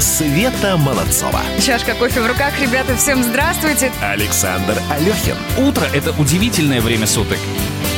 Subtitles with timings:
[0.00, 1.40] Света Молодцова.
[1.60, 2.58] Чашка кофе в руках.
[2.58, 3.92] Ребята, всем здравствуйте.
[4.00, 5.36] Александр Алехин.
[5.58, 7.36] Утро– это удивительное время суток.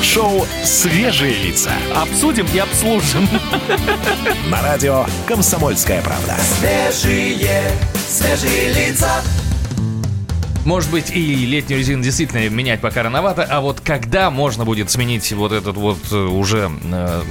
[0.02, 1.70] Шоу «Свежие лица».
[1.94, 3.28] Обсудим и обслужим.
[4.50, 6.36] На радио «Комсомольская правда».
[6.58, 7.70] Свежие,
[8.08, 9.22] свежие лица.
[10.64, 15.32] Может быть, и летнюю резину действительно менять пока рановато, а вот когда можно будет сменить
[15.32, 17.22] вот этот вот э, уже э,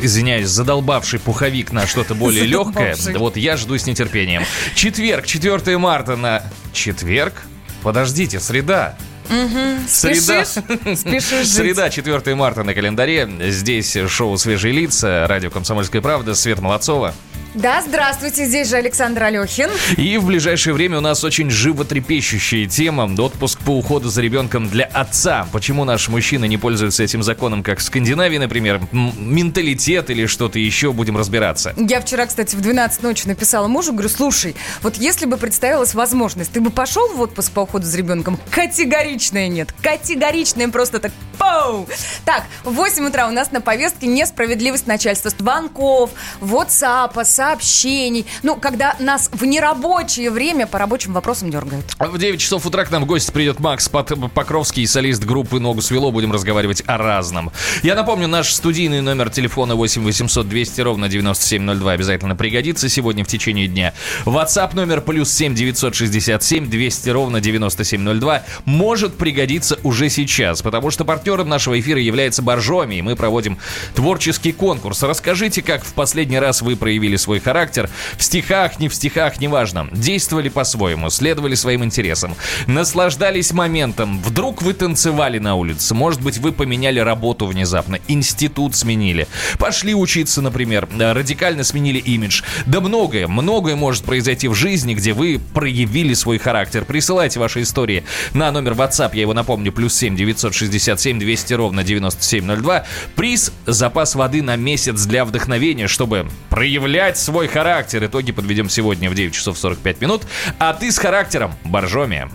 [0.00, 4.44] извиняюсь, задолбавший пуховик на что-то более легкое, вот я жду с нетерпением.
[4.74, 6.42] Четверг, 4 марта на...
[6.72, 7.34] Четверг?
[7.82, 8.96] Подождите, среда.
[9.28, 9.88] Угу.
[9.88, 10.44] Среда.
[10.44, 11.48] Спешишь?
[11.48, 13.28] Среда, 4 марта на календаре.
[13.50, 17.14] Здесь шоу «Свежие лица», радио «Комсомольская правда», Свет Молодцова.
[17.58, 19.68] Да, здравствуйте, здесь же Александр Алехин.
[19.96, 24.84] И в ближайшее время у нас очень животрепещущая тема «Отпуск по уходу за ребенком для
[24.84, 25.44] отца».
[25.50, 28.80] Почему наши мужчины не пользуются этим законом, как в Скандинавии, например?
[28.92, 31.74] Менталитет или что-то еще, будем разбираться.
[31.76, 36.52] Я вчера, кстати, в 12 ночи написала мужу, говорю, слушай, вот если бы представилась возможность,
[36.52, 38.38] ты бы пошел в отпуск по уходу за ребенком?
[38.50, 39.74] Категоричное нет.
[39.82, 41.86] Категоричное просто так пау!
[42.24, 45.30] Так, в 8 утра у нас на повестке несправедливость начальства.
[45.30, 48.26] Звонков, WhatsApp, сообщений.
[48.42, 51.94] Ну, когда нас в нерабочее время по рабочим вопросам дергают.
[51.98, 56.10] В 9 часов утра к нам в гости придет Макс Покровский, солист группы «Ногу свело».
[56.10, 57.52] Будем разговаривать о разном.
[57.82, 63.28] Я напомню, наш студийный номер телефона 8 800 200 ровно 9702 обязательно пригодится сегодня в
[63.28, 63.94] течение дня.
[64.24, 71.48] WhatsApp номер плюс 7 967 200 ровно 9702 может пригодиться уже сейчас, потому что партнером
[71.48, 73.58] нашего эфира является Боржоми, и мы проводим
[73.94, 75.02] творческий конкурс.
[75.02, 77.90] Расскажите, как в последний раз вы проявили свой характер.
[78.16, 79.88] В стихах, не в стихах, неважно.
[79.92, 82.34] Действовали по-своему, следовали своим интересам.
[82.66, 84.22] Наслаждались моментом.
[84.22, 85.94] Вдруг вы танцевали на улице.
[85.94, 87.98] Может быть, вы поменяли работу внезапно.
[88.08, 89.26] Институт сменили.
[89.58, 90.88] Пошли учиться, например.
[90.98, 92.42] Радикально сменили имидж.
[92.64, 96.86] Да многое, многое может произойти в жизни, где вы проявили свой характер.
[96.86, 102.84] Присылайте ваши истории на номер WhatsApp, я его напомню, плюс 7 967 200 ровно 9702.
[103.14, 108.04] Приз– запас воды на месяц для вдохновения, чтобы проявлять свой характер.
[108.06, 110.22] Итоги подведем сегодня в 9 часов 45 минут.
[110.58, 112.28] А ты с характером– Боржоми.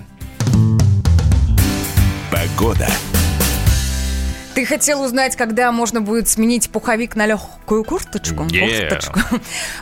[2.31, 2.88] Погода.
[4.56, 8.44] Ты хотел узнать, когда можно будет сменить пуховик на легкую курточку?
[8.44, 8.88] Yeah.
[8.88, 9.19] Курточку.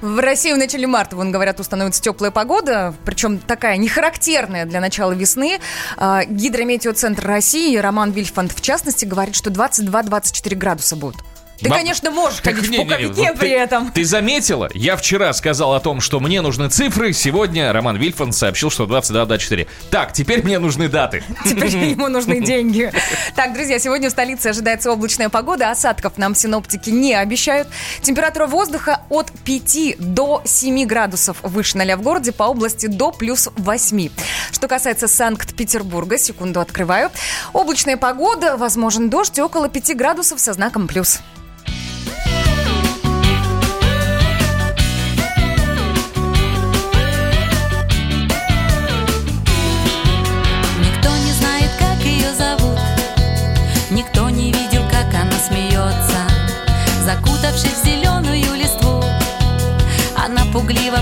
[0.01, 5.11] В России в начале марта, вон говорят, установится теплая погода, причем такая нехарактерная для начала
[5.11, 5.59] весны.
[5.97, 11.21] А, Гидрометеоцентр России, Роман Вильфанд в частности, говорит, что 22-24 градуса будут.
[11.61, 13.91] Ты, Вам- конечно, можешь Так ходить в не, не, не, пуховике вот при этом.
[13.91, 14.69] Ты заметила?
[14.73, 17.13] Я вчера сказал о том, что мне нужны цифры.
[17.13, 19.67] Сегодня Роман Вильфанд сообщил, что 22-24.
[19.91, 21.23] Так, теперь мне нужны даты.
[21.45, 22.91] Теперь ему нужны деньги.
[23.35, 25.69] Так, друзья, сегодня в столице ожидается облачная погода.
[25.69, 27.67] Осадков нам синоптики не обещают.
[28.01, 33.49] Температура воздуха от 5 до 7 градусов выше 0 в городе, по области до плюс
[33.55, 34.09] 8.
[34.51, 37.11] Что касается Санкт-Петербурга, секунду открываю.
[37.53, 41.19] Облачная погода, возможен дождь около 5 градусов со знаком плюс.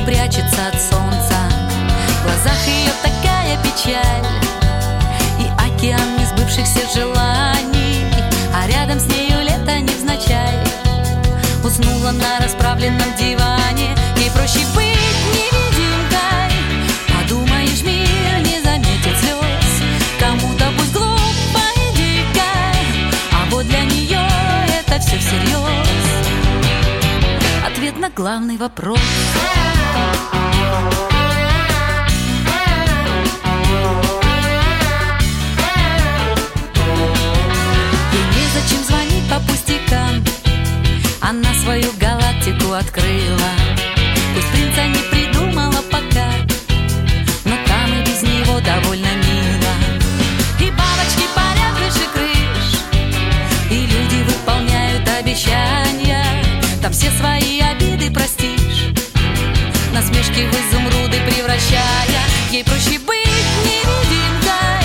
[0.10, 1.36] Прячется от солнца.
[2.20, 4.26] В глазах ее такая печаль.
[5.40, 8.06] И океан несбывшихся желаний.
[8.52, 10.58] А рядом с нею лето невзначай.
[11.64, 13.96] Уснула на расправленном диване.
[14.18, 14.89] Ей проще быть
[28.20, 29.00] главный вопрос.
[38.12, 40.22] Ей незачем звонить по пустякам.
[41.22, 43.52] Она свою галактику открыла.
[44.36, 46.30] Пусть принца не придумала пока
[47.46, 49.69] Но там и без него довольно мило
[57.00, 58.92] все свои обиды простишь.
[59.94, 62.20] Насмешки в изумруды превращая.
[62.52, 63.26] Ей проще быть
[63.64, 64.84] невидимкой.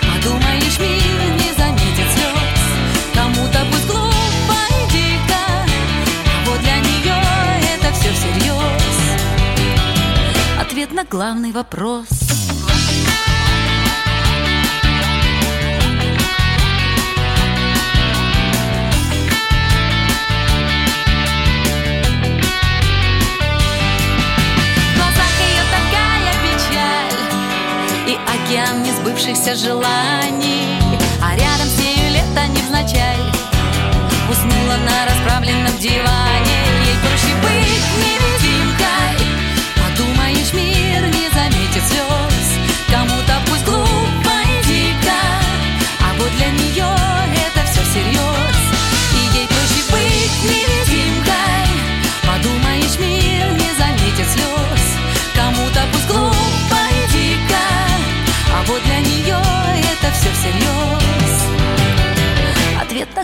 [0.00, 2.62] Подумаешь, мир не заметит слез.
[3.14, 5.44] Кому-то пусть глупо и дико.
[6.26, 7.14] А вот для нее
[7.74, 8.82] это все всерьез
[10.60, 12.08] Ответ на главный вопрос
[28.82, 30.78] несбывшихся желаний.
[31.22, 33.18] А рядом с нею лето невзначай
[34.30, 36.58] Уснула на расправленном диване.
[36.86, 39.26] Ей проще быть невидимкой.
[39.76, 42.31] Подумаешь, мир не заметит слез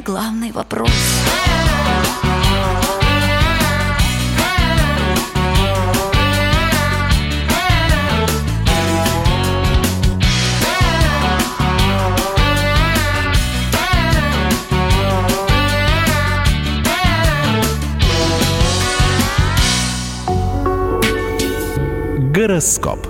[0.09, 0.91] главный вопрос
[22.33, 23.08] Гороскоп.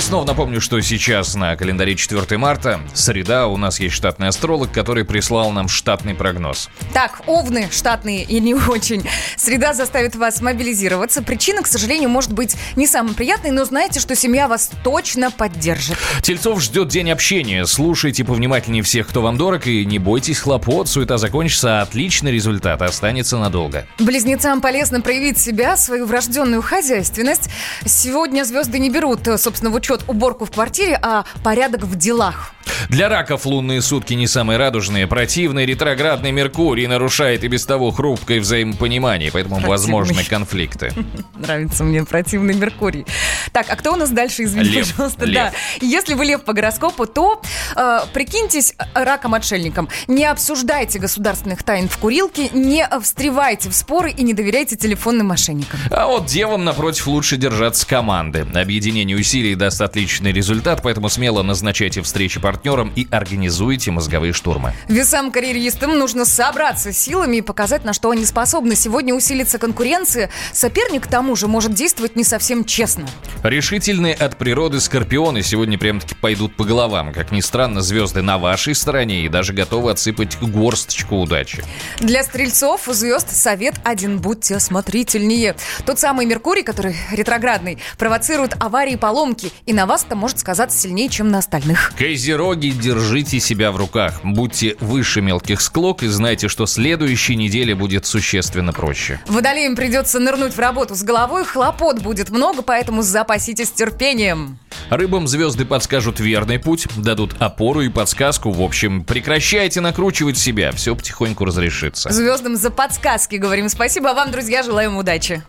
[0.00, 4.72] И снова напомню, что сейчас на календаре 4 марта, среда, у нас есть штатный астролог,
[4.72, 6.70] который прислал нам штатный прогноз.
[6.94, 9.06] Так, овны штатные и не очень.
[9.36, 11.22] Среда заставит вас мобилизироваться.
[11.22, 15.98] Причина, к сожалению, может быть не самой приятной, но знаете, что семья вас точно поддержит.
[16.22, 17.66] Тельцов ждет день общения.
[17.66, 20.88] Слушайте повнимательнее всех, кто вам дорог, и не бойтесь хлопот.
[20.88, 23.86] Суета закончится, а отличный результат останется надолго.
[23.98, 27.50] Близнецам полезно проявить себя, свою врожденную хозяйственность.
[27.84, 32.52] Сегодня звезды не берут, э, собственно, в учет уборку в квартире, а порядок в делах.
[32.88, 35.06] Для раков лунные сутки не самые радужные.
[35.06, 39.70] Противный ретроградный Меркурий нарушает и без того хрупкое взаимопонимание, поэтому Противный.
[39.70, 40.92] возможны конфликты.
[41.34, 43.06] Нравится мне противный Меркурий.
[43.52, 44.92] Так, а кто у нас дальше, извини, Лев.
[44.92, 45.24] пожалуйста.
[45.24, 45.52] Лев.
[45.52, 45.52] Да.
[45.80, 47.42] Если вы лев по гороскопу, то
[47.76, 49.88] э, прикиньтесь раком-отшельником.
[50.06, 55.80] Не обсуждайте государственных тайн в курилке, не встревайте в споры и не доверяйте телефонным мошенникам.
[55.90, 58.46] А вот девам, напротив, лучше держаться команды.
[58.54, 64.74] Объединение усилий даст отличный результат, поэтому смело назначайте встречи партнерам и организуйте мозговые штурмы.
[64.88, 68.76] Весам-карьеристам нужно собраться силами и показать, на что они способны.
[68.76, 70.30] Сегодня усилится конкуренция.
[70.52, 73.06] Соперник, к тому же, может действовать не совсем честно.
[73.50, 77.12] Решительные от природы скорпионы сегодня прям-таки пойдут по головам.
[77.12, 81.64] Как ни странно, звезды на вашей стороне и даже готовы отсыпать горсточку удачи.
[81.98, 85.56] Для стрельцов звезд совет один– будьте осмотрительнее.
[85.84, 90.78] Тот самый Меркурий, который ретроградный, провоцирует аварии и поломки, и на вас это может сказаться
[90.78, 91.92] сильнее, чем на остальных.
[91.98, 94.20] Козероги, держите себя в руках.
[94.22, 99.18] Будьте выше мелких склок и знайте, что следующей неделе будет существенно проще.
[99.26, 104.58] Водолеям придется нырнуть в работу с головой, хлопот будет много, поэтому запаситесь терпением.
[104.88, 108.50] Рыбам звезды подскажут верный путь, дадут опору и подсказку.
[108.50, 112.10] В общем, прекращайте накручивать себя, все потихоньку разрешится.
[112.10, 115.42] Звездам за подсказки говорим спасибо, а вам, друзья, желаем удачи.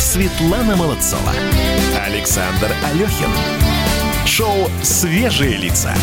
[0.00, 1.32] Светлана Молодцова.
[2.04, 3.30] Александр Алехин.
[4.26, 5.94] Шоу «Свежие лица».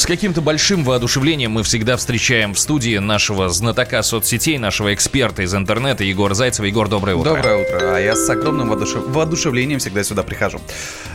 [0.00, 5.54] С каким-то большим воодушевлением мы всегда встречаем в студии нашего знатока соцсетей, нашего эксперта из
[5.54, 6.64] интернета Егора Зайцева.
[6.64, 7.34] Егор, доброе утро.
[7.34, 7.96] Доброе утро.
[7.96, 10.58] А я с огромным воодушев- воодушевлением всегда сюда прихожу.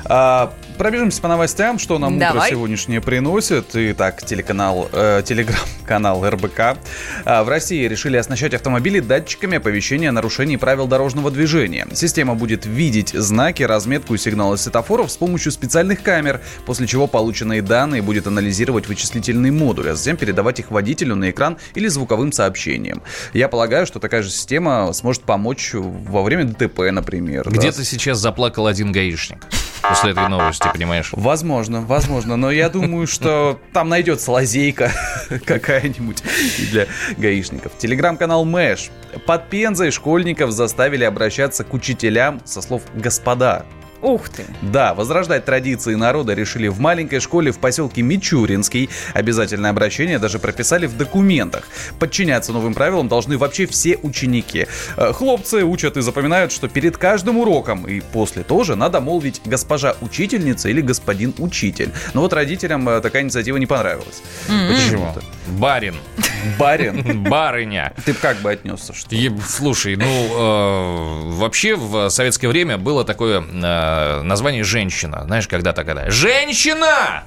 [0.05, 2.51] А, пробежимся по новостям, что нам утро Давай.
[2.51, 3.69] сегодняшнее приносит.
[3.73, 6.77] Итак, телеканал, э, телеграм-канал РБК.
[7.25, 11.87] А, в России решили оснащать автомобили датчиками оповещения о нарушении правил дорожного движения.
[11.95, 17.63] Система будет видеть знаки, разметку и сигналы светофоров с помощью специальных камер, после чего полученные
[17.63, 23.01] данные будет анализировать вычислительный модуль, а затем передавать их водителю на экран или звуковым сообщением.
[23.33, 27.45] Я полагаю, что такая же система сможет помочь во время ДТП, например.
[27.45, 27.51] да.
[27.51, 29.45] Где-то сейчас заплакал один гаишник
[29.87, 31.09] после этой новости, понимаешь?
[31.13, 34.91] Возможно, возможно, но я думаю, что там найдется лазейка
[35.45, 36.23] какая-нибудь
[36.71, 37.77] для гаишников.
[37.77, 38.89] Телеграм-канал Мэш.
[39.25, 43.65] Под Пензой школьников заставили обращаться к учителям со слов «господа».
[44.02, 44.45] Ух ты.
[44.61, 48.90] Да, возрождать традиции народа решили в маленькой школе в поселке Мичуринский.
[49.14, 51.68] Обязательное обращение даже прописали в документах.
[51.99, 54.68] Подчиняться новым правилам должны вообще все ученики.
[54.97, 59.95] Э, Хлопцы учат и запоминают, что перед каждым уроком и после тоже надо молвить госпожа
[60.02, 61.92] учительница или господин учитель.
[62.14, 64.21] Но вот родителям э, такая инициатива не понравилась.
[64.47, 65.21] Почему-то.
[65.47, 65.95] Барин,
[66.59, 67.94] Барин, барыня.
[68.06, 69.16] ты как бы отнесся, что?
[69.47, 73.42] Слушай, ну, э, вообще в советское время было такое
[73.85, 75.23] э, название «женщина».
[75.25, 77.23] Знаешь, когда такая «Женщина!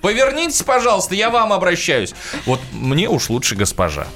[0.00, 2.14] Повернитесь, пожалуйста, я вам обращаюсь».
[2.46, 4.06] Вот мне уж лучше госпожа.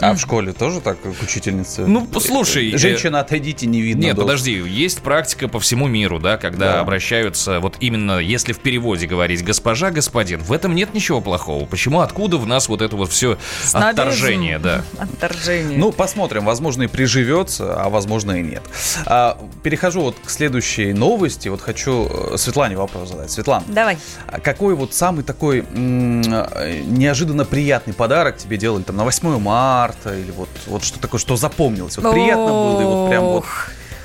[0.00, 1.86] А в школе тоже так к учительнице?
[1.86, 4.02] Ну, слушай, э, Женщина, отойдите, не видно.
[4.02, 4.28] Нет, долго.
[4.28, 6.80] подожди, есть практика по всему миру, да, когда Да.
[6.80, 11.64] обращаются, вот именно, если в переводе говорить госпожа, господин, в этом нет ничего плохого.
[11.66, 13.88] Почему, откуда в нас вот это вот все Снобизм.
[14.02, 14.82] отторжение, да?
[14.98, 15.78] Отторжение.
[15.78, 18.62] Ну, посмотрим, возможно, и приживется, а возможно и нет.
[19.06, 21.48] А, перехожу вот к следующей новости.
[21.48, 23.30] Вот хочу э, Светлане вопрос задать.
[23.30, 23.98] Светлана, Давай.
[24.26, 29.38] а какой вот самый такой м, э, неожиданно приятный подарок тебе делали там на 8
[29.84, 31.98] марта или вот, вот что такое, что запомнилось?
[31.98, 33.44] Вот приятно было и вот прям вот...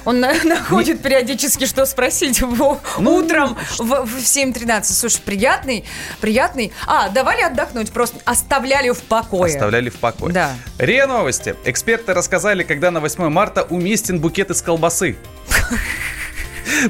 [0.06, 2.42] Он на- находит периодически, что спросить
[3.00, 4.84] Ну, утром в, в 7.13.
[4.84, 5.86] Слушай, приятный,
[6.20, 6.74] приятный.
[6.86, 9.54] А, давали отдохнуть, просто оставляли в покое.
[9.54, 10.34] Оставляли в покое.
[10.34, 10.52] Да.
[10.80, 11.56] РИА Новости.
[11.64, 15.16] Эксперты рассказали, когда на 8 марта уместен букет из колбасы.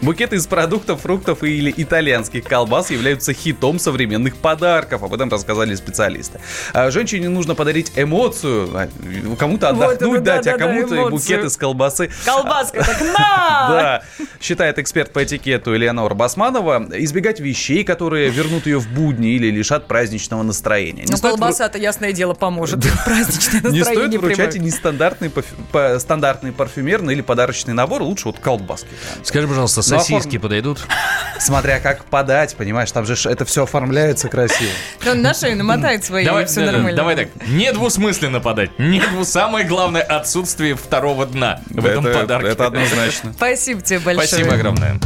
[0.02, 5.04] Букеты из продуктов, фруктов или итальянских колбас являются хитом современных подарков.
[5.04, 6.40] Об этом рассказали специалисты.
[6.74, 8.90] А Женщине нужно подарить эмоцию, а,
[9.38, 11.12] кому-то Вот отдохнуть это дать, а да-да-да, кому-то и эмоцию.
[11.12, 12.10] букет из колбасы.
[12.26, 13.50] Колбаска так на!
[13.70, 14.04] Да,
[14.42, 19.88] считает эксперт по этикету Элеонора Басманова, избегать вещей, которые вернут ее в будни или лишат
[19.88, 21.04] праздничного настроения.
[21.04, 22.80] Не Ну, стоит вру- колбаса-то, ясное дело, поможет.
[23.06, 24.62] Праздничное не стоит настроение вручать прибавит.
[24.62, 25.32] нестандартный
[26.00, 28.88] стандартный парфюмерный или подарочный набор, лучше вот колбаски.
[29.24, 30.42] Скажи, пожалуйста, Ну, сосиски оформлен.
[30.42, 30.88] подойдут?
[31.40, 34.72] Смотря как подать, понимаешь, там же это все оформляется красиво.
[35.10, 36.98] Он на шею намотает свои, и все да, да, нормально.
[36.98, 38.78] давай так, недвусмысленно подать.
[38.80, 42.50] Не дву- Самое главное отсутствие второго дна в этом это, подарке.
[42.50, 43.34] это однозначно.
[43.38, 44.28] Спасибо тебе большое.
[44.28, 45.00] Спасибо огромное.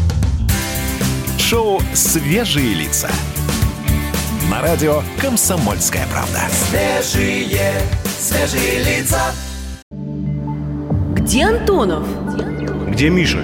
[1.40, 3.10] Шоу «Свежие лица».
[4.50, 6.42] На радио «Комсомольская правда».
[6.70, 7.72] Свежие,
[8.20, 9.22] свежие лица.
[9.92, 12.06] Где Антонов?
[12.90, 13.44] Где Миша?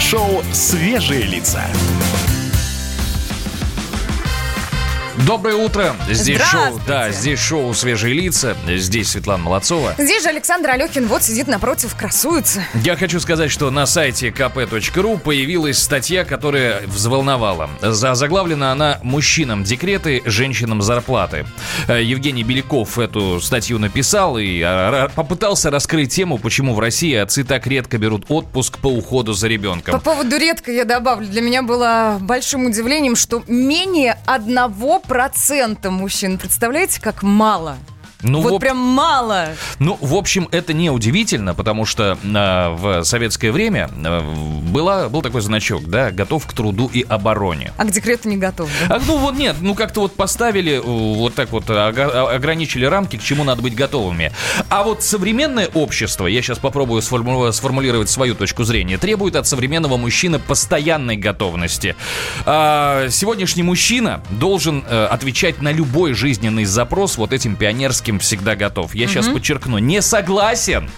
[0.00, 1.64] Шоу «Свежие лица».
[5.18, 5.94] Доброе утро.
[6.10, 8.56] Здесь шоу, да, здесь шоу «Свежие лица».
[8.68, 9.94] Здесь Светлана Молодцова.
[9.96, 12.64] Здесь же Александр Алехин вот сидит напротив, красуется.
[12.82, 17.70] Я хочу сказать, что на сайте kp.ru появилась статья, которая взволновала.
[17.80, 21.46] За- Заглавлена она «Мужчинам декреты, женщинам зарплаты».
[21.86, 27.44] Э, Евгений Беляков эту статью написал и а, попытался раскрыть тему, почему в России отцы
[27.44, 30.00] так редко берут отпуск по уходу за По ребенком.
[30.00, 31.28] поводу редко я добавлю.
[31.28, 36.38] Для меня было большим удивлением, что менее одного процента мужчин.
[36.38, 37.76] Представляете, как мало?
[38.24, 39.48] Ну, вот в прям мало.
[39.78, 44.20] Ну, в общем, это не удивительно, потому что э, в советское время э,
[44.70, 47.72] была, был такой значок, да, готов к труду и обороне.
[47.76, 48.96] А к декрету не готов, да?
[48.96, 53.16] А, ну вот нет, ну как-то вот поставили, э, вот так вот ога- ограничили рамки,
[53.16, 54.32] к чему надо быть готовыми.
[54.70, 59.96] А вот современное общество, я сейчас попробую сформу- сформулировать свою точку зрения, требует от современного
[59.96, 61.94] мужчины постоянной готовности.
[62.46, 68.94] А, сегодняшний мужчина должен э, отвечать на любой жизненный запрос вот этим пионерским всегда готов.
[68.94, 70.90] Я сейчас подчеркну, не согласен,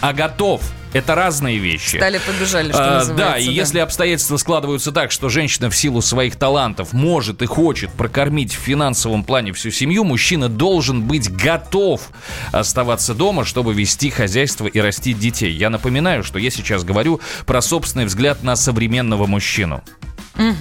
[0.00, 0.62] а готов.
[0.92, 1.98] Это разные вещи.
[1.98, 3.14] Стали побежали, что А, называется.
[3.34, 7.92] да, и если обстоятельства складываются так, что женщина в силу своих талантов может и хочет
[7.92, 12.00] прокормить в финансовом плане всю семью, мужчина должен быть готов
[12.50, 15.52] оставаться дома, чтобы вести хозяйство и растить детей.
[15.52, 19.84] Я напоминаю, что я сейчас говорю про собственный взгляд на современного мужчину.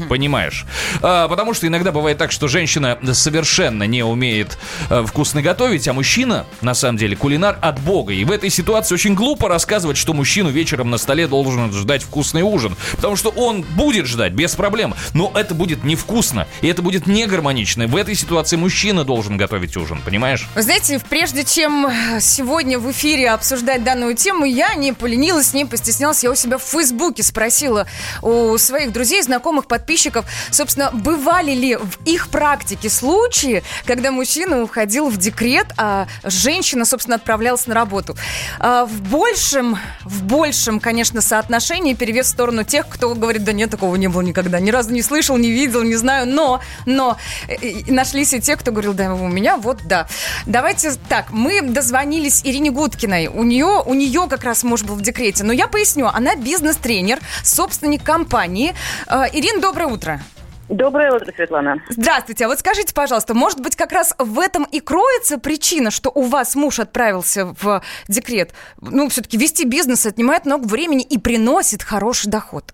[0.08, 0.66] Понимаешь?
[1.02, 4.58] А, потому что иногда бывает так, что женщина совершенно не умеет
[4.90, 8.14] э, вкусно готовить, а мужчина, на самом деле, кулинар от бога.
[8.14, 12.42] И в этой ситуации очень глупо рассказывать, что мужчину вечером на столе должен ждать вкусный
[12.42, 12.76] ужин.
[12.96, 14.96] Потому что он будет ждать, без проблем.
[15.14, 17.88] Но это будет невкусно, и это будет не гармонично.
[17.88, 20.48] В этой ситуации мужчина должен готовить ужин, понимаешь?
[20.56, 21.88] Вы знаете, прежде чем
[22.20, 26.24] сегодня в эфире обсуждать данную тему, я не поленилась, не постеснялась.
[26.24, 27.88] Я у себя в Фейсбуке спросила
[28.22, 35.10] у своих друзей, знакомых, подписчиков, собственно, бывали ли в их практике случаи, когда мужчина уходил
[35.10, 38.18] в декрет, а женщина, собственно, отправлялась на работу.
[38.60, 43.70] А В большем, в большем, конечно, соотношении перевес в сторону тех, кто говорит, да нет,
[43.70, 47.84] такого не было никогда, ни разу не слышал, не видел, не знаю, но, но э,
[47.88, 50.08] нашлись и те, кто говорил, да, у меня вот да.
[50.46, 53.28] Давайте так, мы дозвонились Ирине Гудкиной.
[53.28, 55.44] У нее, у нее как раз муж был в декрете.
[55.44, 58.74] Но я поясню, она бизнес-тренер, собственник компании.
[59.08, 60.20] Э, Ирин, доброе утро.
[60.70, 61.82] Доброе утро, Светлана.
[61.90, 62.46] Здравствуйте.
[62.46, 66.24] А вот скажите, пожалуйста, может быть, как раз в этом и кроется причина, что у
[66.24, 68.54] вас муж отправился в декрет?
[68.80, 72.66] Ну, все-таки вести бизнес отнимает много времени и приносит хороший доход.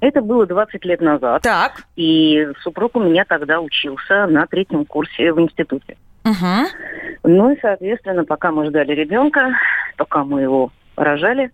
[0.00, 1.42] Это было 20 лет назад.
[1.42, 1.84] Так.
[1.96, 5.96] И супруг у меня тогда учился на третьем курсе в институте.
[6.24, 7.24] Угу.
[7.24, 9.50] Ну и, соответственно, пока мы ждали ребенка,
[9.98, 11.50] пока мы его рожали,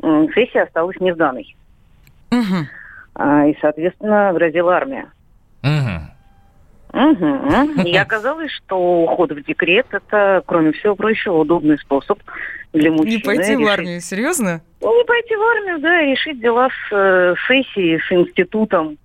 [0.00, 1.54] сессия осталась не сданной.
[2.32, 2.66] Угу.
[3.14, 5.10] А, И, соответственно, грозила армия.
[5.62, 6.10] Мгм.
[6.92, 7.82] Мгм.
[7.82, 12.18] И оказалось, что уход в декрет– это, кроме всего прочего, удобный способ
[12.74, 13.16] для мужчины.
[13.16, 14.60] Не пойти в решить- армию, серьезно?
[14.80, 18.98] Ну, не пойти в армию, да, и решить дела с э, сессией, с институтом.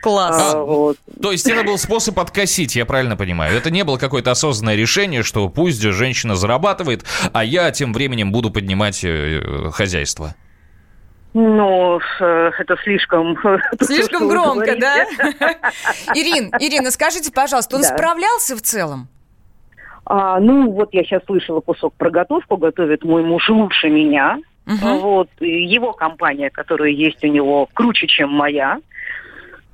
[0.00, 0.54] Класс.
[0.54, 0.96] А, вот.
[1.20, 3.56] То есть это был способ откосить, я правильно понимаю?
[3.56, 8.30] Это не было какое-то осознанное решение, что пусть же женщина зарабатывает, а я тем временем
[8.30, 10.36] буду поднимать э, хозяйство.
[11.34, 13.36] Ну, э, это слишком...
[13.80, 15.04] Слишком громко, да?
[16.14, 17.88] Ирин, Ирина, скажите, пожалуйста, он Да.
[17.88, 19.08] справлялся в целом?
[20.06, 22.56] А, ну, вот я сейчас слышала кусок про готовку.
[22.56, 24.38] Готовит мой муж лучше меня.
[24.64, 24.98] Мгм.
[25.00, 25.28] Вот.
[25.40, 28.78] Его компания, которая есть у него, круче, чем моя.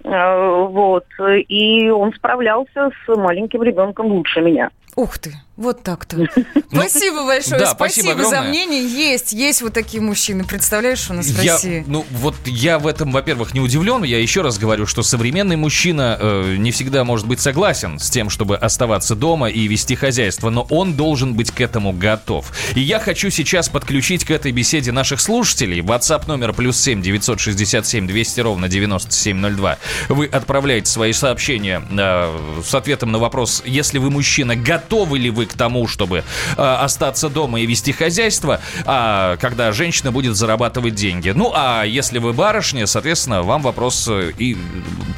[0.05, 1.07] А, Вот.
[1.49, 4.71] И он справлялся с маленьким ребенком лучше меня.
[4.97, 6.27] Ух ты, вот так-то.
[6.73, 8.49] Спасибо большое, да, спасибо спасибо за огромное.
[8.49, 8.87] мнение.
[8.87, 10.45] Есть, есть вот такие мужчины.
[10.45, 11.85] Представляешь, у нас в Я, России.
[11.87, 14.03] ну, вот я в этом, во-первых, не удивлен.
[14.03, 18.31] Я еще раз говорю, что современный мужчина э, не всегда может быть согласен с тем,
[18.31, 22.51] чтобы оставаться дома и вести хозяйство, но он должен быть к этому готов.
[22.75, 25.81] И я хочу сейчас подключить к этой беседе наших слушателей.
[25.81, 29.79] WhatsApp номер плюс 7 967 200 ровно 9702.
[30.09, 35.44] Вы отправляете свои сообщения э, с ответом на вопрос, если вы мужчина, готовы ли вы
[35.47, 36.25] к тому, чтобы
[36.57, 41.31] э, остаться дома и вести хозяйство, а когда женщина будет зарабатывать деньги.
[41.31, 44.57] Ну, а если вы барышня, соответственно, вам вопрос э, и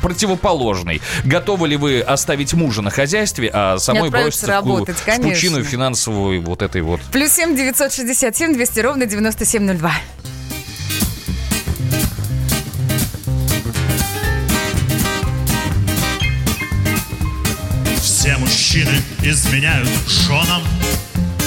[0.03, 1.01] противоположный.
[1.25, 6.43] Готовы ли вы оставить мужа на хозяйстве, а самой броситься работать, в, в пучину финансовую
[6.43, 7.01] вот этой вот?
[7.13, 9.93] Плюс 7 967 200 ровно 9702.
[18.77, 20.63] Мужчины изменяют женам.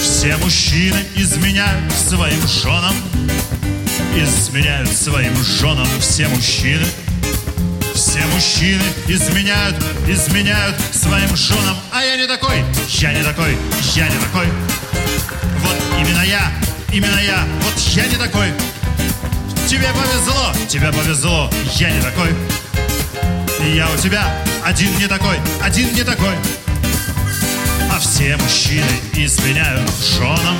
[0.01, 2.95] Все мужчины изменяют своим женам.
[4.15, 6.85] Изменяют своим женам все мужчины.
[7.93, 9.75] Все мужчины изменяют,
[10.07, 11.77] изменяют своим женам.
[11.91, 13.55] А я не такой, я не такой,
[13.93, 14.47] я не такой.
[15.59, 16.51] Вот именно я,
[16.91, 18.47] именно я, вот я не такой.
[19.67, 22.29] Тебе повезло, тебе повезло, я не такой.
[23.75, 24.25] Я у тебя
[24.65, 26.33] один не такой, один не такой.
[27.99, 30.57] А все мужчины изменяют женам.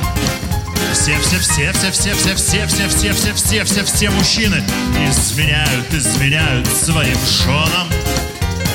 [0.92, 4.62] Все, все, все, все, все, все, все, все, все, все, все, все, все мужчины
[5.08, 7.88] изменяют, изменяют своим женам.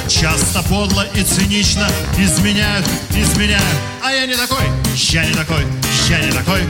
[0.08, 3.63] Часто подло и цинично изменяют, изменяют.
[4.04, 5.63] А я не такой, я не такой,
[6.10, 6.62] я не такой.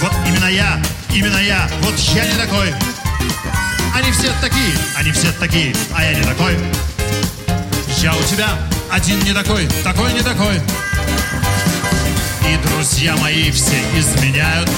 [0.00, 0.82] Вот именно я,
[1.14, 2.74] именно я, вот я не такой.
[3.94, 6.58] Они все такие, они все такие, а я не такой.
[8.02, 8.48] Я у тебя
[8.94, 10.54] один не такой, такой не такой.
[12.46, 14.70] И друзья мои все изменяют.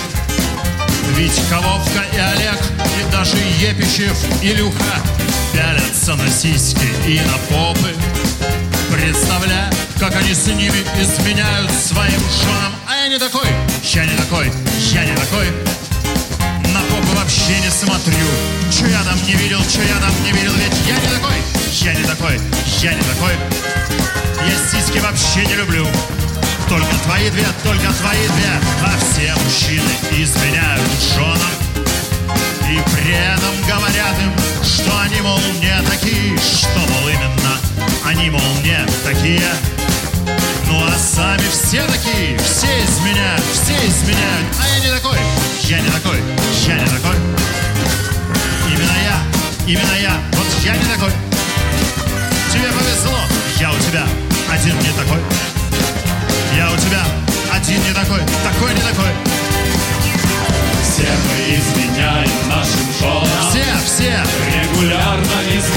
[1.14, 2.58] Витька, Вовка и Олег,
[2.98, 5.02] и даже Епичев и Люха
[5.52, 7.94] пялятся на сиськи и на попы.
[8.90, 12.72] Представляю, как они с ними изменяют своим женам.
[12.88, 13.48] А я не такой,
[13.82, 14.50] я не такой,
[14.92, 15.85] я не такой.
[17.26, 18.28] Вообще не смотрю.
[18.70, 20.52] Че я там не видел, че я там не видел?
[20.52, 21.36] Ведь я не такой,
[21.82, 22.40] я не такой,
[22.80, 23.32] я не такой.
[24.48, 25.84] Я сиськи вообще не люблю.
[26.68, 28.52] Только твои две, только твои две.
[28.80, 31.50] А все мужчины изменяют женам.
[32.70, 37.58] И при этом говорят им, что они, мол, не такие Что, мол, именно
[38.04, 39.42] они, мол, не такие
[40.68, 45.18] ну а сами все такие, все изменяют, все изменяют, а я не такой,
[45.64, 46.18] я не такой,
[46.66, 47.16] я не такой.
[48.68, 49.18] Именно я,
[49.66, 51.12] именно я, вот я не такой.
[52.52, 53.18] Тебе повезло,
[53.60, 54.06] я у тебя
[54.50, 55.18] один не такой.
[56.56, 57.04] Я у тебя
[57.52, 59.10] один не такой, такой не такой.
[60.82, 64.22] Все мы изменяем нашим женам Все, все,
[64.62, 65.75] Регулярно изменяем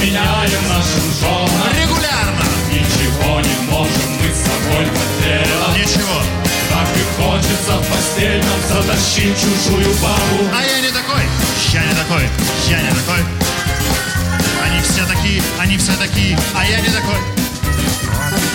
[8.69, 11.23] затащить чужую бабу а я не такой,
[11.73, 12.29] я не такой,
[12.69, 13.21] я не такой.
[14.63, 17.17] Они все такие, они все такие, а я не такой.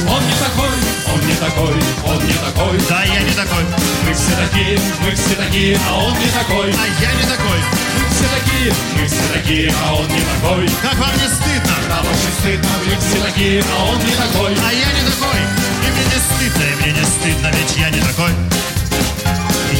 [0.06, 0.76] Он не такой,
[1.12, 1.74] он не такой,
[2.04, 3.64] он не такой Да, я не такой,
[4.06, 7.58] Мы все такие, мы все такие, а он не такой а я не такой.
[7.98, 10.68] Мы все такие, мы все такие, а он не такой.
[10.82, 11.74] Как вам не стыдно?
[11.88, 14.52] Нам очень стыдно, мы все такие, а он не такой.
[14.52, 15.40] А я не такой.
[15.82, 18.30] И мне не стыдно, и мне не стыдно, ведь я не такой.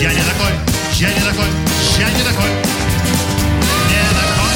[0.01, 0.53] Я не такой,
[0.95, 1.47] я не такой,
[1.99, 2.51] я не такой.
[3.89, 4.53] Не такой.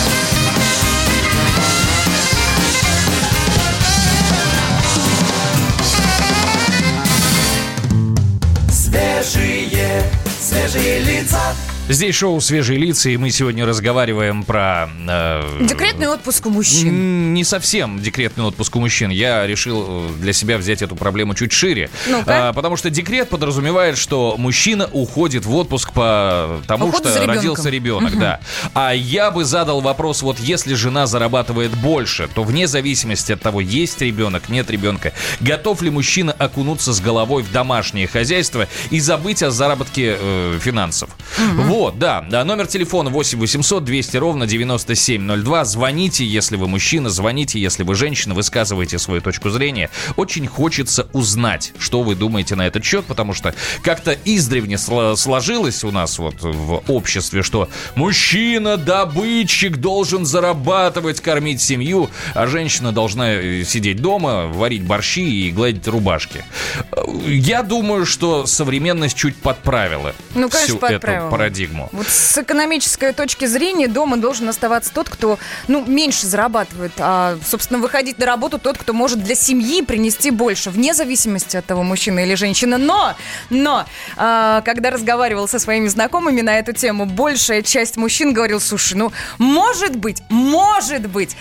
[8.68, 10.03] Свежие,
[10.40, 11.55] свежие лица.
[11.88, 14.90] Здесь шоу «Свежие лица», и мы сегодня разговариваем про...
[15.09, 17.33] э, Декретный отпуск у мужчин.
[17.33, 19.09] Не совсем декретный отпуск у мужчин.
[19.09, 21.88] Я решил э, для себя взять эту проблему чуть шире.
[22.07, 22.51] Ну-ка.
[22.51, 27.27] А, потому что декрет подразумевает, что мужчина уходит в отпуск по тому, Уходу за что
[27.27, 28.20] родился ребенок, Мгм.
[28.20, 28.40] да.
[28.74, 33.62] А я бы задал вопрос, вот если жена зарабатывает больше, то вне зависимости от того,
[33.62, 39.42] есть ребенок, нет ребенка, готов ли мужчина окунуться с головой в домашнее хозяйство и забыть
[39.42, 41.09] о заработке э, финансов?
[41.55, 42.24] Вот, да.
[42.28, 45.64] Да, Номер телефона 8 800 200 ровно 9702.
[45.64, 49.90] Звоните, если вы мужчина, звоните, если вы женщина, высказывайте свою точку зрения.
[50.16, 55.84] Очень хочется узнать, что вы думаете на этот счет, потому что как-то издревне сло- сложилось
[55.84, 63.30] у нас вот в обществе, что мужчина, добытчик, должен зарабатывать, кормить семью, а женщина должна
[63.34, 66.44] э, сидеть дома, варить борщи и гладить рубашки.
[66.92, 71.22] Э, Я думаю, что современность чуть подправила Ну, конечно, всю подправила.
[71.26, 71.67] эту парадигму.
[71.92, 77.78] Вот с экономической точки зрения дома должен оставаться тот, кто, ну, меньше зарабатывает, а, собственно,
[77.78, 82.20] выходить на работу тот, кто может для семьи принести больше, вне зависимости от того, мужчина
[82.20, 82.78] или женщина.
[82.78, 83.14] Но,
[83.50, 88.94] но, а, когда разговаривал со своими знакомыми на эту тему, большая часть мужчин говорил, слушай,
[88.94, 91.37] ну, может быть, может быть,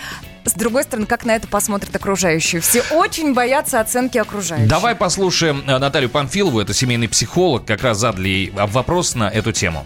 [0.48, 2.62] с другой стороны, как на это посмотрят окружающие?
[2.62, 4.68] Все очень боятся оценки окружающих.
[4.68, 9.86] Давай послушаем э, Наталью Памфилову, это семейный психолог, как раз задали вопрос на эту тему.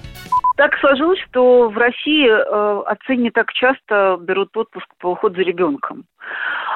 [0.61, 5.41] Так сложилось, что в России э, отцы не так часто берут отпуск по уходу за
[5.41, 6.05] ребенком.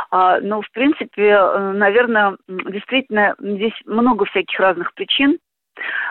[0.10, 5.38] А, но, в принципе, э, наверное, действительно, здесь много всяких разных причин.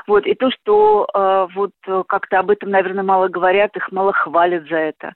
[0.07, 4.13] Вот, и то, что э, вот э, как-то об этом, наверное, мало говорят, их мало
[4.13, 5.13] хвалят за это.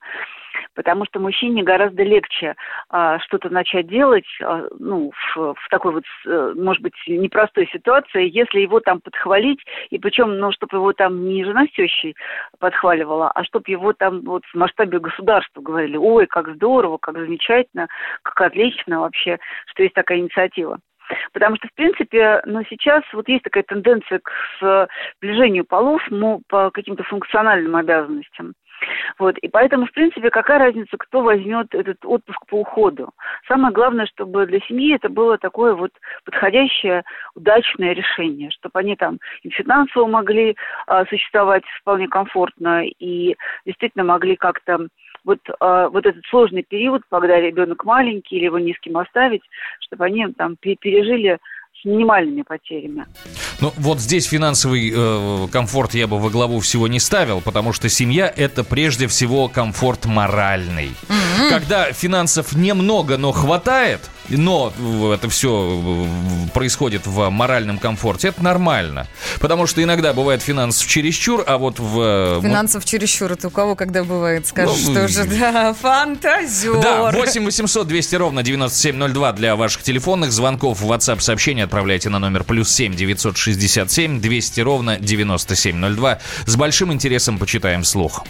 [0.75, 2.55] Потому что мужчине гораздо легче
[2.89, 8.29] а, что-то начать делать, а, ну, в, в такой вот, э, может быть, непростой ситуации,
[8.29, 12.15] если его там подхвалить, и причем, ну, чтобы его там не жена с тещей
[12.59, 17.87] подхваливала, а чтобы его там вот в масштабе государства говорили, ой, как здорово, как замечательно,
[18.23, 20.79] как отлично вообще, что есть такая инициатива.
[21.33, 24.87] Потому что, в принципе, ну, сейчас вот есть такая тенденция к
[25.19, 28.53] сближению полов ну, по каким-то функциональным обязанностям.
[29.17, 29.37] Вот.
[29.39, 33.11] И поэтому, в принципе, какая разница, кто возьмет этот отпуск по уходу.
[33.47, 35.91] Самое главное, чтобы для семьи это было такое вот
[36.25, 37.03] подходящее,
[37.35, 40.55] удачное решение, чтобы они там и финансово могли
[40.87, 44.87] а, существовать вполне комфортно и действительно могли как-то
[45.25, 49.43] вот, а, вот этот сложный период, когда ребенок маленький или его кем оставить,
[49.81, 51.39] чтобы они там пе- пережили
[51.81, 53.05] с минимальными потерями.
[53.61, 57.89] Ну, вот здесь финансовый э, комфорт я бы во главу всего не ставил, потому что
[57.89, 60.91] семья– это прежде всего комфорт моральный.
[61.49, 64.01] Когда финансов немного, но хватает,
[64.37, 64.73] но
[65.13, 66.07] это все
[66.53, 69.07] происходит в моральном комфорте, это нормально.
[69.39, 72.39] Потому что иногда бывает финансов чересчур, а вот в...
[72.39, 74.47] э, Финансов чересчур, это у кого когда бывает?
[74.47, 76.79] Скажешь, Ну, что же, да, фантазер.
[76.79, 80.81] Да, 8 800 200 ровно 9702 для ваших телефонных звонков.
[80.81, 86.19] В WhatsApp сообщение отправляйте на номер плюс 7 967 200 ровно 9702.
[86.45, 88.23] С большим интересом почитаем вслух.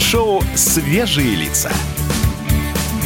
[0.00, 1.70] Шоу «Свежие лица».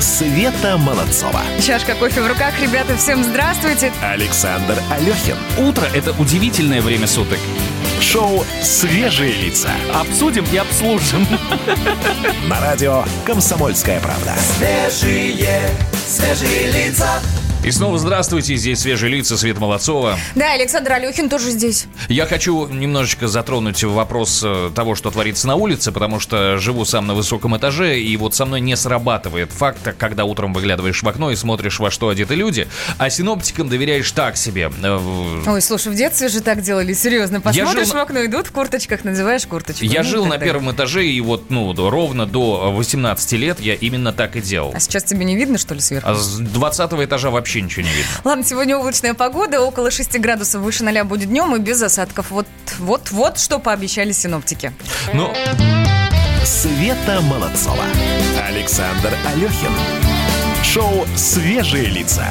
[0.00, 1.42] Света Молодцова.
[1.60, 3.92] Чашка кофе в руках, ребята, всем здравствуйте.
[4.02, 5.36] Александр Алехин.
[5.58, 7.38] Утро– это удивительное время суток.
[8.00, 9.70] Шоу «Свежие лица».
[9.92, 11.26] Обсудим и обслужим.
[12.48, 14.34] На радио «Комсомольская правда».
[14.56, 15.68] Свежие,
[16.06, 17.20] свежие лица.
[17.68, 20.18] И снова здравствуйте, здесь свежие лица, Свет Молодцова.
[20.34, 21.84] Да, Александр Алехин тоже здесь.
[22.08, 27.06] Я хочу немножечко затронуть вопрос э, того, что творится на улице, потому что живу сам
[27.06, 31.30] на высоком этаже, и вот со мной не срабатывает факт, когда утром выглядываешь в окно
[31.30, 34.70] и смотришь, во что одеты люди, а синоптикам доверяешь так себе.
[34.82, 37.42] Э, Ой, слушай, в детстве же так делали, серьезно.
[37.42, 39.84] Посмотришь жил- в окно, идут в курточках, надеваешь курточку.
[39.84, 40.46] Я Ну, жил на далее.
[40.54, 44.72] первом этаже, и вот, ну, ровно до 18 лет я именно так и делал.
[44.74, 46.08] А сейчас тебе не видно, что ли, сверху?
[46.08, 48.12] А с 20 этажа вообще ничего не видно.
[48.24, 52.30] Ладно, сегодня облачная погода, около 6 градусов выше 0 будет днем и без осадков.
[52.30, 52.46] Вот,
[52.78, 54.72] вот, вот что пообещали синоптики.
[55.12, 55.32] Ну,
[56.44, 57.84] Света Молодцова.
[58.46, 59.72] Александр Алехин.
[60.64, 62.26] Шоу «Свежие лица».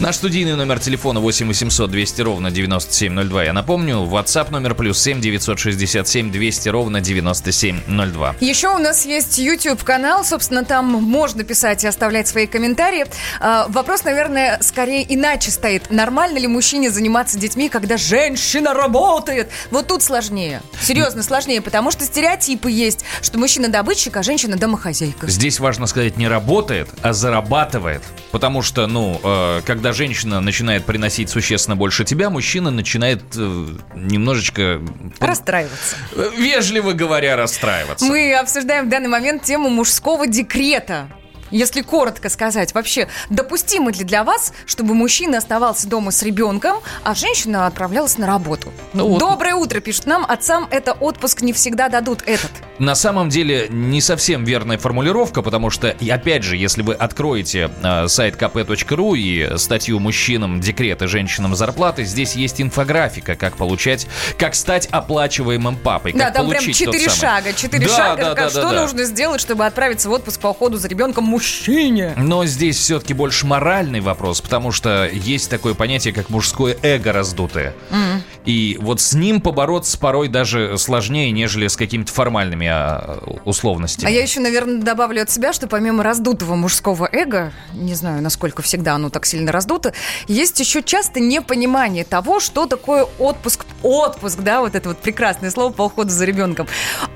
[0.00, 3.44] Наш студийный номер телефона 8 800 200 ровно 9702.
[3.44, 8.36] Я напомню, WhatsApp номер плюс 7 967 200 ровно 9702.
[8.40, 13.04] Еще у нас есть YouTube-канал, собственно, там можно писать и оставлять свои комментарии.
[13.40, 15.90] А, Вопрос, наверное, скорее иначе стоит.
[15.90, 19.50] Нормально ли мужчине заниматься детьми, когда женщина работает?
[19.70, 20.62] Вот тут сложнее.
[20.80, 25.26] Серьезно, сложнее, потому что стереотипы есть, что мужчина добытчик, а женщина домохозяйка.
[25.28, 28.00] Здесь важно сказать не работает, а зарабатывает.
[28.30, 29.60] Потому что, ну, э,
[29.90, 34.80] когда женщина начинает приносить существенно больше тебя, мужчина начинает э, немножечко,
[35.18, 35.96] Расстраиваться.
[36.14, 38.04] э, вежливо говоря, расстраиваться.
[38.06, 41.08] Мы обсуждаем в данный момент тему мужского декрета.
[41.50, 47.14] Если коротко сказать, вообще допустимо ли для вас, чтобы мужчина оставался дома с ребенком, а
[47.14, 48.72] женщина отправлялась на работу?
[48.92, 49.18] Ну вот.
[49.18, 50.24] Доброе утро, пишет нам.
[50.28, 52.50] Отцам это отпуск не всегда дадут этот.
[52.78, 57.70] На самом деле не совсем верная формулировка, потому что, и опять же, если вы откроете
[57.82, 64.06] э, сайт kp.ru и статью мужчинам декреты, женщинам зарплаты, здесь есть инфографика, как получать,
[64.38, 66.12] как стать оплачиваемым папой.
[66.14, 67.52] да, там прям четыре шага.
[67.52, 68.80] Четыре Да, шага, да, как- да, что да, да.
[68.82, 72.12] нужно сделать, чтобы отправиться в отпуск по уходу за ребенком мужчине.
[72.18, 77.74] Но здесь все-таки больше моральный вопрос, потому что есть такое понятие, как мужское эго раздутое.
[77.90, 78.22] М.
[78.46, 84.08] И вот с ним побороться порой даже сложнее, нежели с какими-то формальными а, условностями.
[84.08, 88.62] А я еще, наверное, добавлю от себя, что помимо раздутого мужского эго, не знаю, насколько
[88.62, 89.92] всегда оно так сильно раздуто,
[90.26, 93.66] есть еще часто непонимание того, что такое отпуск.
[93.82, 96.66] Отпуск, да, вот это вот прекрасное слово по уходу за ребенком.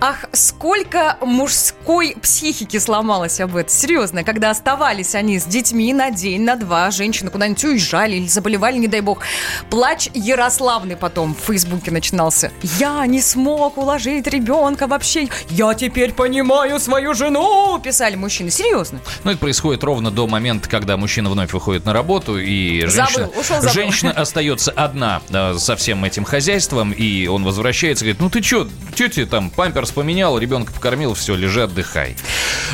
[0.01, 3.71] Ах, сколько мужской психики сломалось об этом.
[3.71, 8.77] Серьезно, когда оставались они с детьми на день, на два, женщины куда-нибудь уезжали или заболевали,
[8.79, 9.21] не дай бог.
[9.71, 12.51] Плач Ярославный потом в Фейсбуке начинался.
[12.79, 15.29] Я не смог уложить ребенка вообще.
[15.51, 18.51] Я теперь понимаю свою жену, писали мужчины.
[18.51, 19.01] Серьезно.
[19.23, 23.29] Ну, это происходит ровно до момента, когда мужчина вновь выходит на работу, и Забыл, женщина,
[23.41, 23.71] ушел, забыл.
[23.73, 28.43] женщина остается одна э, со всем этим хозяйством, и он возвращается и говорит, ну ты
[28.43, 32.17] что, тетя там памперс поменял, ребенка покормил, все, лежи, отдыхай.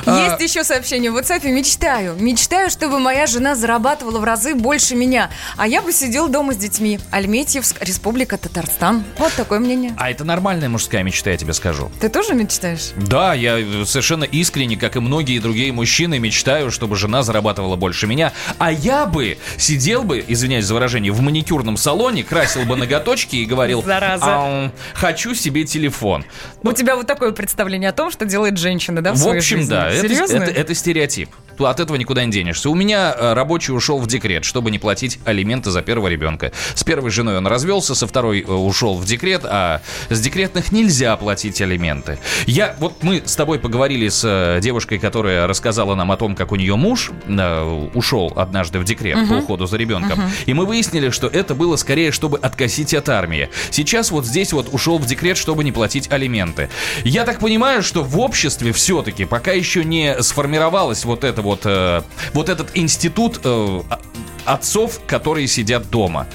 [0.07, 1.47] А, Есть еще сообщение в WhatsApp.
[1.49, 2.15] Мечтаю.
[2.19, 5.31] Мечтаю, чтобы моя жена зарабатывала в разы больше меня.
[5.57, 6.99] А я бы сидел дома с детьми.
[7.11, 9.05] Альметьевск, Республика Татарстан.
[9.19, 9.95] Вот такое мнение.
[9.97, 11.91] а это нормальная мужская мечта, я тебе скажу.
[12.01, 12.91] Ты тоже мечтаешь?
[12.97, 18.33] Да, я совершенно искренне, как и многие другие мужчины, мечтаю, чтобы жена зарабатывала больше меня.
[18.59, 23.45] А я бы сидел бы, извиняюсь за выражение, в маникюрном салоне, красил бы ноготочки и
[23.45, 24.25] говорил, Зараза.
[24.27, 26.25] «Ау, хочу себе телефон.
[26.63, 29.91] У тебя вот такое представление о том, что делает женщина, да, в, В общем, да,
[29.91, 31.31] это стереотип.
[31.67, 32.71] От этого никуда не денешься.
[32.71, 36.53] У меня э, рабочий ушел в декрет, чтобы не платить алименты за первого ребенка.
[36.75, 41.17] С первой женой он развелся, со второй э, ушел в декрет, а с декретных нельзя
[41.17, 42.19] платить алименты.
[42.47, 46.53] Я, вот мы с тобой поговорили с э, девушкой, которая рассказала нам о том, как
[46.53, 49.39] у нее муж э, ушел однажды в декрет по Мгм.
[49.39, 50.19] уходу за ребенком.
[50.19, 50.31] Мгм.
[50.47, 53.49] И мы выяснили, что это было скорее, чтобы откосить от армии.
[53.71, 56.69] Сейчас вот здесь вот ушел в декрет, чтобы не платить алименты.
[57.05, 62.03] Я так понимаю, что в обществе все-таки пока еще не сформировалось вот это вот, э,
[62.33, 64.01] вот этот институт э, а-
[64.45, 66.27] отцов, которые сидят дома.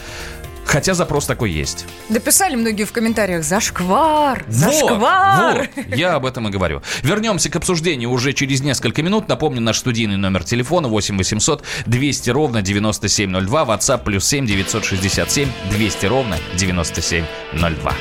[0.65, 1.86] Хотя запрос такой есть.
[2.10, 4.43] Дописали многие в комментариях «Зашквар!
[4.47, 6.82] Вот, Зашквар!» вот, я об этом и говорю.
[7.04, 9.30] Вернемся к обсуждению уже через несколько минут.
[9.30, 13.63] Напомню, наш студийный номер телефона 8 800 200 ровно 9702.
[13.63, 17.93] WhatsApp плюс 7 967 200 ровно 9702.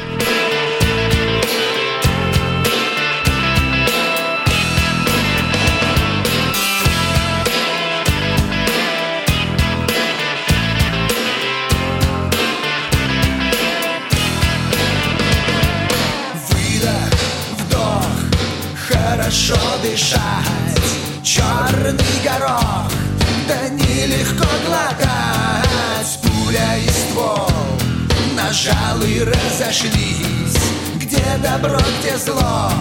[29.54, 30.58] Разошлись.
[30.96, 32.72] Где добро, где зло,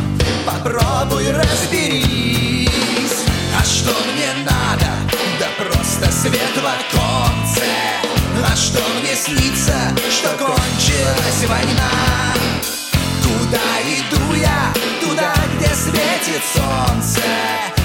[0.46, 2.70] попробуй разберись.
[3.60, 4.88] А что мне надо,
[5.40, 7.66] да просто свет в оконце.
[8.46, 9.76] А что мне снится,
[10.12, 11.92] что кончилась война?
[13.22, 17.22] Куда иду я, туда, где светит солнце.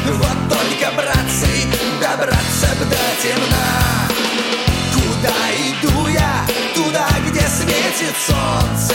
[0.06, 1.46] Вот только, братцы,
[2.00, 3.97] добраться б до темна
[7.98, 8.94] светит солнце.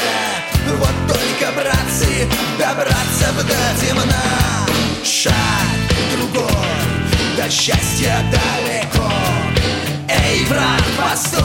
[0.77, 4.67] Вот только, братцы, добраться б до темна.
[5.03, 5.33] Шаг
[6.15, 6.47] другой,
[7.37, 9.11] до счастья далеко.
[10.07, 11.41] Эй, брат, постой,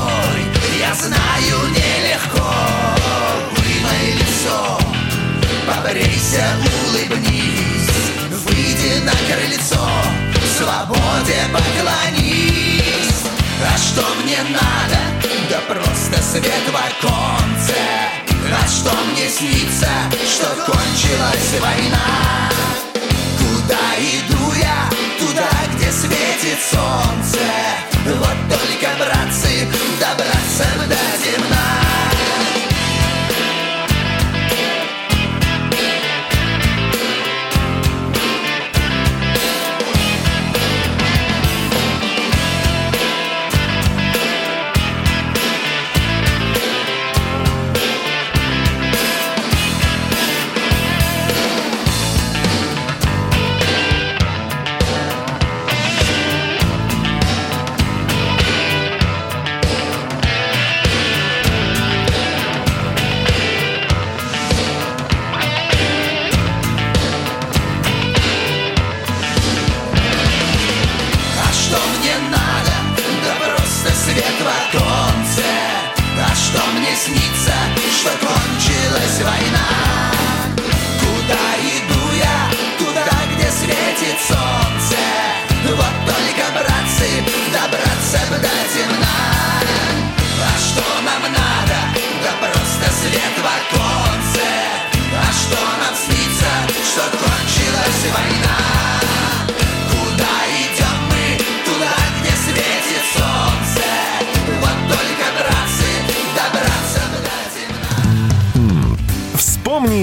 [0.79, 2.55] я знаю нелегко.
[3.57, 4.79] Вымой лицо,
[5.67, 6.45] побрейся,
[6.89, 7.91] улыбнись.
[8.45, 9.89] Выйди на крыльцо,
[10.57, 12.78] свободе поклонись
[13.61, 14.99] А что мне надо?
[15.51, 17.75] Да просто свет в оконце
[18.53, 19.89] А что мне снится?
[20.13, 22.51] Что кончилась война
[23.39, 24.89] Куда иду я?
[25.19, 27.41] Туда, где светит солнце
[28.07, 29.18] Вот только, братцы,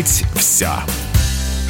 [0.06, 0.95] Вспомнить все.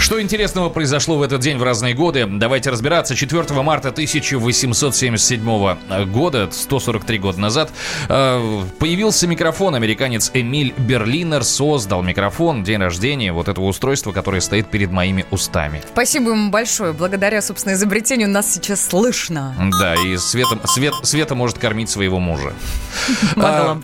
[0.06, 2.28] Что интересного произошло в этот день в разные годы?
[2.28, 3.16] Давайте разбираться.
[3.16, 7.72] 4 марта 1877 года, 143 года назад,
[8.08, 9.74] э, появился микрофон.
[9.74, 15.82] Американец Эмиль Берлинер создал микрофон, день рождения, вот этого устройства, которое стоит перед моими устами.
[15.92, 16.94] Спасибо ему большое.
[16.94, 19.56] Благодаря, собственно, изобретению нас сейчас слышно.
[19.80, 22.54] Да, и Света, Свет, Света может кормить своего мужа.
[23.36, 23.82] Бы.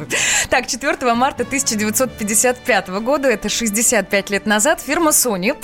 [0.52, 5.58] Так, 4 марта 1955 года, это 65 лет назад, фирма Sony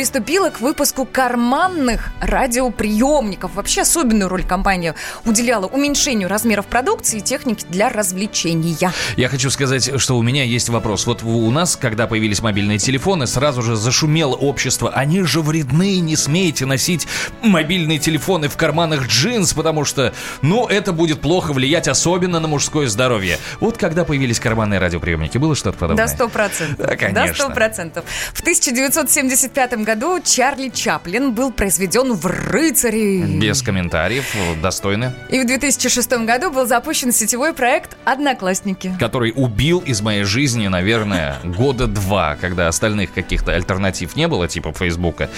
[0.00, 3.54] приступила к выпуску карманных радиоприемников.
[3.54, 4.94] Вообще особенную роль компания
[5.26, 8.94] уделяла уменьшению размеров продукции и техники для развлечения.
[9.18, 11.04] Я хочу сказать, что у меня есть вопрос.
[11.04, 14.88] Вот у нас, когда появились мобильные телефоны, сразу же зашумело общество.
[14.88, 17.06] Они же вредны, не смейте носить
[17.42, 22.88] мобильные телефоны в карманах джинс, потому что, ну, это будет плохо влиять, особенно на мужское
[22.88, 23.36] здоровье.
[23.60, 26.06] Вот когда появились карманные радиоприемники, было что-то подобное?
[26.06, 26.76] До 100%.
[26.78, 27.48] Да, конечно.
[27.48, 28.02] До 100%.
[28.32, 33.24] В 1975 году Чарли Чаплин был произведен в рыцари.
[33.40, 34.24] Без комментариев,
[34.62, 35.12] достойны.
[35.30, 38.94] И в 2006 году был запущен сетевой проект «Одноклассники».
[39.00, 44.72] Который убил из моей жизни, наверное, года два, когда остальных каких-то альтернатив не было, типа
[44.72, 45.28] Фейсбука,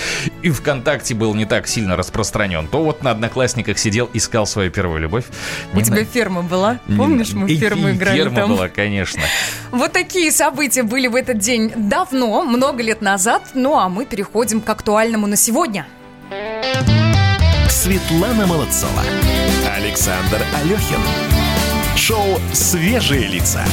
[0.42, 5.00] и ВКонтакте был не так сильно распространен, то вот на Одноклассниках сидел, искал свою первую
[5.00, 5.24] любовь.
[5.72, 6.08] У Не тебя знаю.
[6.12, 6.78] ферма была?
[6.94, 8.50] Помнишь, мы в ферму играли ферма там?
[8.50, 9.22] была, конечно.
[9.70, 13.42] Вот такие события были в этот день давно, много лет назад.
[13.54, 15.86] Ну а мы переходим к актуальному на сегодня.
[17.68, 19.02] Светлана Молодцова.
[19.76, 21.00] Александр Алехин.
[21.96, 23.64] Шоу «Свежие лица».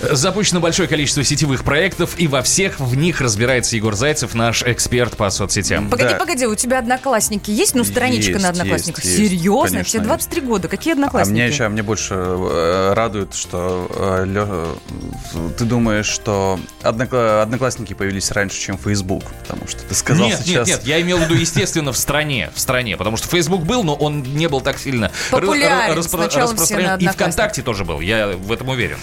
[0.00, 5.16] Запущено большое количество сетевых проектов, и во всех в них разбирается Егор Зайцев, наш эксперт
[5.16, 5.90] по соцсетям.
[5.90, 7.74] Погоди, погоди, у тебя одноклассники есть?
[7.74, 9.04] Ну, страничка Есть, на одноклассниках.
[9.04, 9.30] есть, есть.
[9.32, 9.70] Серьезно?
[9.70, 10.68] Конечно, Тебе 23 года.
[10.68, 11.32] Какие А одноклассники?
[11.34, 14.76] мне еще, мне больше э, радует, что э, Лё-
[15.34, 20.38] э, ты думаешь, что однокла- одноклассники появились раньше, чем Facebook, потому что ты сказал нет,
[20.44, 20.68] сейчас.
[20.68, 23.82] нет, нет, я имел в виду, естественно, в стране, в стране, потому что Facebook был,
[23.82, 25.98] но он не был так сильно Популярен.
[25.98, 26.98] распро- распространен.
[27.00, 27.08] И.
[27.08, 28.98] ВКонтакте тоже был, я в этом уверен.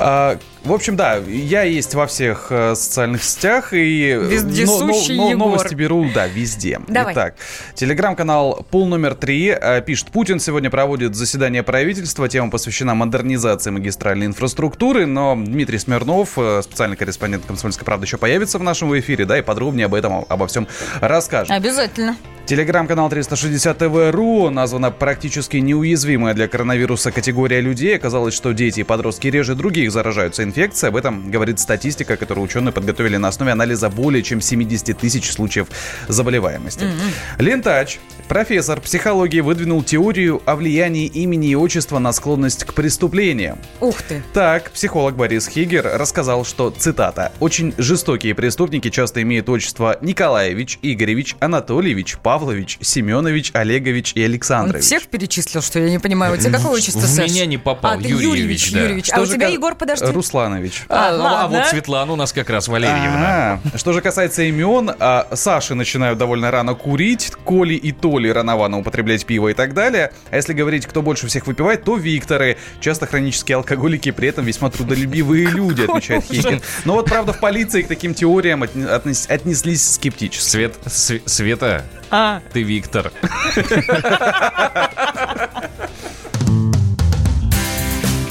[0.00, 5.36] А, в общем, да, я есть во всех э, социальных сетях и э, Вездесущий Егор.
[5.36, 6.80] новости беру, да, везде.
[6.88, 7.14] Давай.
[7.14, 7.34] Итак,
[7.74, 14.26] телеграм-канал Пул номер три э, пишет, Путин сегодня проводит заседание правительства, тема посвящена модернизации магистральной
[14.26, 19.38] инфраструктуры, но Дмитрий Смирнов, э, специальный корреспондент «Комсомольской правды», еще появится в нашем эфире, да,
[19.38, 20.66] и подробнее об этом, обо всем
[21.00, 21.50] расскажет.
[21.50, 22.16] Обязательно.
[22.48, 27.94] Телеграм-канал 360 ТВ.ру названа практически неуязвимая для коронавируса категория людей.
[27.94, 30.88] Оказалось, что дети и подростки реже других заражаются инфекцией.
[30.88, 35.68] Об этом говорит статистика, которую ученые подготовили на основе анализа более чем 70 тысяч случаев
[36.08, 36.84] заболеваемости.
[36.84, 37.42] Mm-hmm.
[37.42, 37.98] Лентач,
[38.28, 43.58] профессор психологии, выдвинул теорию о влиянии имени и отчества на склонность к преступлениям.
[43.80, 44.22] Ух ты!
[44.32, 51.36] Так, психолог Борис Хигер рассказал, что, цитата, «Очень жестокие преступники часто имеют отчество Николаевич, Игоревич,
[51.40, 54.82] Анатольевич, Павлович, Семенович, Олегович и Александрович.
[54.84, 56.34] Он всех перечислил, что я не понимаю.
[56.34, 57.30] У тебя какое отчество, В Саш?
[57.30, 57.92] меня не попал.
[57.92, 58.80] А, ты Юрьевич, Юрьевич, да.
[58.82, 59.10] Юрьевич.
[59.12, 60.04] А у же тебя, ка- Егор, подожди?
[60.06, 60.84] Русланович.
[60.88, 61.58] А, А, а ладно.
[61.58, 63.60] вот Светлана у нас как раз Валерьевна.
[63.72, 68.76] А, Что же касается имен, а, Саши начинают довольно рано курить, Коли и Толи рановато
[68.76, 70.10] употреблять пиво и так далее.
[70.32, 72.56] А если говорить, кто больше всех выпивает, то Викторы.
[72.80, 76.60] Часто хронические алкоголики, при этом весьма трудолюбивые люди, отмечает Хиггин.
[76.84, 80.48] Но вот, правда, в полиции к таким теориям отне- отнес- отнеслись скептически.
[80.50, 82.40] Свет, Св- Света, А.
[82.52, 83.12] ты Виктор.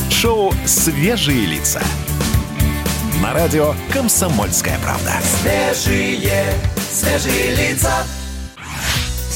[0.10, 1.82] Шоу «Свежие лица».
[3.22, 5.14] На радио «Комсомольская правда».
[5.24, 6.44] Свежие,
[6.92, 8.04] свежие лица.